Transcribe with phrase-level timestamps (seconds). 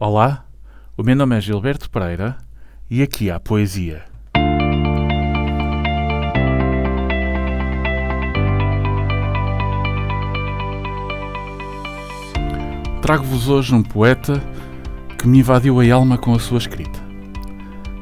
[0.00, 0.44] Olá,
[0.96, 2.38] o meu nome é Gilberto Pereira
[2.88, 4.04] e aqui há poesia.
[13.02, 14.40] Trago-vos hoje um poeta
[15.18, 17.00] que me invadiu a alma com a sua escrita.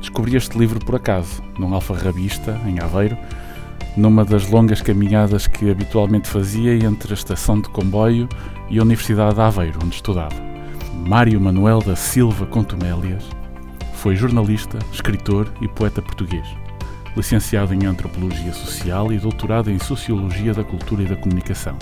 [0.00, 3.16] Descobri este livro por acaso, num alfarrabista, em Aveiro,
[3.96, 8.28] numa das longas caminhadas que habitualmente fazia entre a estação de comboio
[8.68, 10.53] e a Universidade de Aveiro, onde estudava.
[11.06, 13.28] Mário Manuel da Silva Contumélias
[13.92, 16.46] foi jornalista, escritor e poeta português.
[17.14, 21.76] Licenciado em Antropologia Social e doutorado em Sociologia da Cultura e da Comunicação.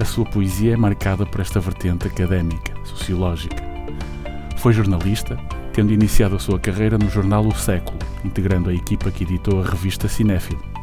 [0.00, 3.62] A sua poesia é marcada por esta vertente académica, sociológica.
[4.56, 5.38] Foi jornalista,
[5.74, 9.66] tendo iniciado a sua carreira no jornal O Século, integrando a equipa que editou a
[9.66, 10.74] revista Cinéfilo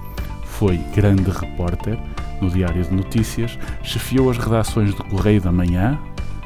[0.62, 1.98] foi grande repórter
[2.40, 6.00] no Diário de Notícias, chefiou as redações do Correio da Manhã,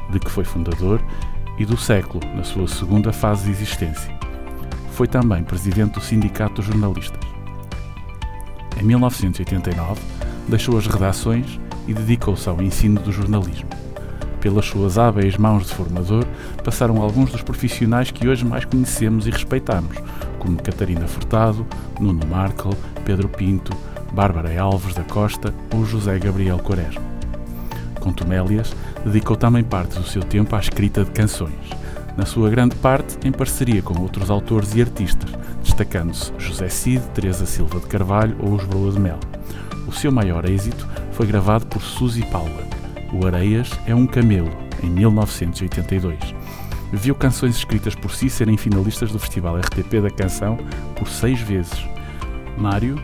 [0.10, 1.02] de que foi fundador,
[1.58, 4.14] e do Século, na sua segunda fase de existência.
[4.92, 7.20] Foi também presidente do Sindicato dos Jornalistas.
[8.80, 10.02] Em 1989,
[10.48, 13.70] deixou as redações e dedicou-se ao ensino do jornalismo.
[14.42, 16.26] Pelas suas hábeis mãos de formador,
[16.64, 19.98] passaram alguns dos profissionais que hoje mais conhecemos e respeitamos,
[20.40, 21.66] como Catarina Furtado,
[22.00, 23.76] Nuno Markel, Pedro Pinto,
[24.14, 27.15] Bárbara Alves da Costa ou José Gabriel Quaresma.
[28.00, 31.70] Contumélias dedicou também parte do seu tempo à escrita de canções,
[32.18, 35.30] na sua grande parte em parceria com outros autores e artistas,
[35.64, 39.20] destacando-se José Cid, Teresa Silva de Carvalho ou os de Mel.
[39.88, 42.64] O seu maior êxito foi gravado por Suzy Paula.
[43.14, 44.52] O Areias é um camelo,
[44.84, 46.18] em 1982.
[46.94, 50.58] Viu canções escritas por si serem finalistas do Festival RTP da Canção
[50.96, 51.86] por seis vezes.
[52.58, 52.96] Mário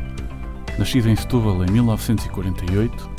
[0.78, 3.09] Nascido em Setúbal em 1948,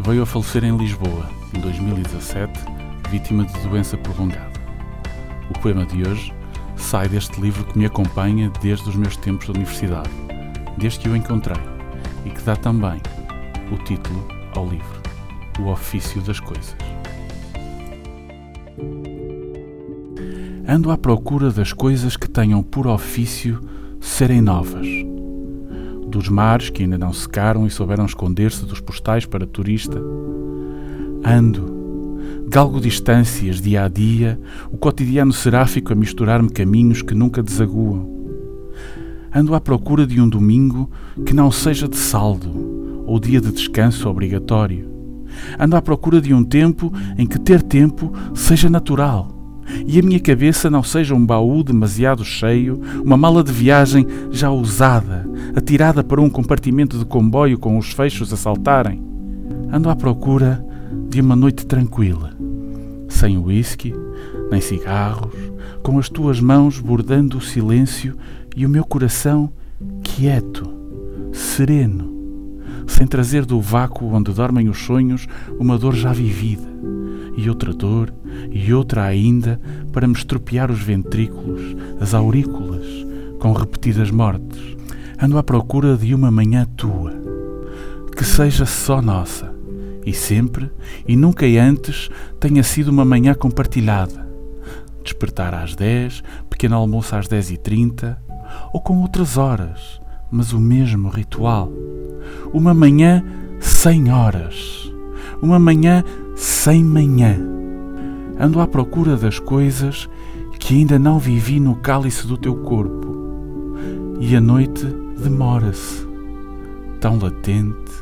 [0.00, 2.52] veio a falecer em Lisboa em 2017,
[3.10, 4.52] vítima de doença prolongada.
[5.50, 6.32] O poema de hoje
[6.76, 10.10] sai deste livro que me acompanha desde os meus tempos de universidade,
[10.76, 11.60] desde que o encontrei,
[12.24, 13.00] e que dá também
[13.72, 15.02] o título ao livro,
[15.58, 16.76] O Ofício das Coisas.
[20.66, 23.60] Ando à procura das coisas que tenham por ofício
[24.00, 24.86] serem novas
[26.08, 30.00] dos mares que ainda não secaram e souberam esconder-se dos postais para turista.
[31.24, 38.18] Ando, galgo distâncias dia a dia, o cotidiano seráfico a misturar-me caminhos que nunca desaguam.
[39.34, 40.90] Ando à procura de um domingo
[41.26, 44.88] que não seja de saldo ou dia de descanso obrigatório.
[45.58, 49.37] Ando à procura de um tempo em que ter tempo seja natural
[49.86, 54.50] e a minha cabeça não seja um baú demasiado cheio, uma mala de viagem já
[54.50, 59.02] usada, atirada para um compartimento de comboio com os fechos a saltarem.
[59.72, 60.64] Ando à procura
[61.08, 62.32] de uma noite tranquila,
[63.08, 63.94] sem whisky,
[64.50, 65.34] nem cigarros,
[65.82, 68.16] com as tuas mãos bordando o silêncio
[68.56, 69.50] e o meu coração
[70.02, 70.68] quieto,
[71.32, 72.14] sereno,
[72.86, 75.26] sem trazer do vácuo onde dormem os sonhos
[75.58, 76.68] uma dor já vivida
[77.38, 78.12] e outra dor,
[78.50, 79.60] e outra ainda,
[79.92, 82.84] para me estropiar os ventrículos, as aurículas,
[83.38, 84.76] com repetidas mortes.
[85.22, 87.12] Ando à procura de uma manhã tua,
[88.16, 89.54] que seja só nossa,
[90.04, 90.68] e sempre,
[91.06, 92.10] e nunca antes,
[92.40, 94.28] tenha sido uma manhã compartilhada.
[95.04, 98.20] Despertar às dez, pequeno almoço às dez e trinta,
[98.72, 101.72] ou com outras horas, mas o mesmo ritual.
[102.52, 103.22] Uma manhã
[103.60, 104.87] sem horas.
[105.40, 106.02] Uma manhã
[106.34, 107.36] sem manhã.
[108.40, 110.08] Ando à procura das coisas
[110.58, 113.08] que ainda não vivi no cálice do teu corpo.
[114.20, 114.84] E a noite
[115.16, 116.06] demora-se,
[117.00, 117.92] tão latente,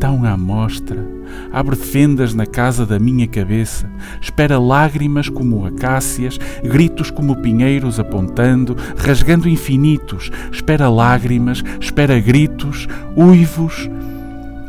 [0.00, 1.06] tão à mostra,
[1.52, 3.88] abre fendas na casa da minha cabeça,
[4.20, 13.88] espera lágrimas como acácias, gritos como pinheiros apontando, rasgando infinitos, espera lágrimas, espera gritos, uivos,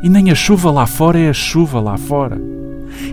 [0.03, 2.39] e nem a chuva lá fora é a chuva lá fora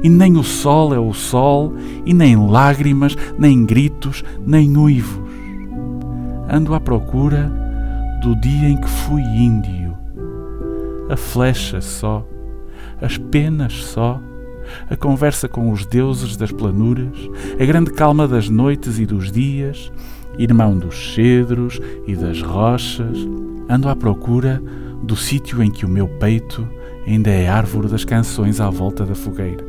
[0.03, 5.29] e nem o sol é o sol, e nem lágrimas, nem gritos, nem uivos.
[6.51, 7.53] Ando à procura
[8.23, 9.97] do dia em que fui índio.
[11.11, 12.27] A flecha só,
[13.01, 14.21] as penas só,
[14.91, 17.17] a conversa com os deuses das planuras,
[17.59, 19.91] a grande calma das noites e dos dias,
[20.39, 23.19] irmão dos cedros e das rochas,
[23.69, 24.63] ando à procura
[25.03, 26.67] do sítio em que o meu peito
[27.07, 29.65] ainda é árvore das canções à volta da fogueira.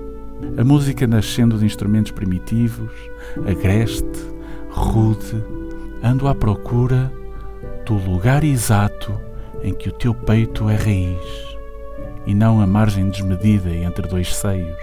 [0.57, 2.92] A música nascendo de instrumentos primitivos,
[3.48, 4.19] agreste,
[4.69, 5.44] rude,
[6.04, 7.12] ando à procura
[7.86, 9.12] do lugar exato
[9.63, 11.57] em que o teu peito é raiz
[12.25, 14.77] e não a margem desmedida entre dois seios.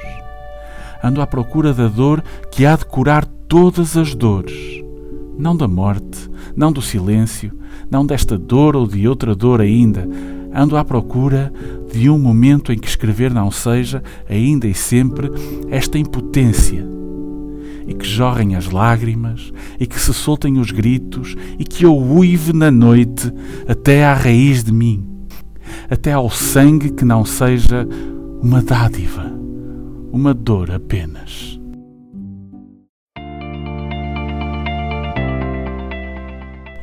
[1.03, 4.83] Ando à procura da dor que há de curar todas as dores,
[5.39, 7.53] não da morte, não do silêncio,
[7.91, 10.09] não desta dor ou de outra dor ainda.
[10.55, 11.53] Ando à procura
[11.93, 15.31] de um momento em que escrever não seja, ainda e sempre,
[15.71, 16.97] esta impotência
[17.87, 22.53] e que jorrem as lágrimas, e que se soltem os gritos, e que eu uive
[22.53, 23.33] na noite
[23.69, 25.07] até à raiz de mim,
[25.89, 27.87] até ao sangue que não seja
[28.43, 29.33] uma dádiva,
[30.13, 31.61] uma dor apenas.